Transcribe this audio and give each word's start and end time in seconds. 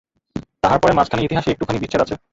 তাহার 0.63 0.79
পরে 0.81 0.93
মাঝখানে 0.97 1.21
ইতিহাসে 1.23 1.49
একটুখানি 1.51 1.77
বিচ্ছেদ 1.79 2.01
আছে। 2.03 2.15